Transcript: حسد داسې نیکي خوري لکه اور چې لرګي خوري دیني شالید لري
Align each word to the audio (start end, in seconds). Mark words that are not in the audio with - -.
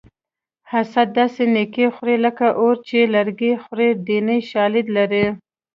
حسد 0.71 1.07
داسې 1.19 1.43
نیکي 1.55 1.85
خوري 1.95 2.17
لکه 2.25 2.47
اور 2.59 2.75
چې 2.87 2.99
لرګي 3.13 3.53
خوري 3.63 3.89
دیني 4.07 4.39
شالید 4.51 4.87
لري 4.97 5.25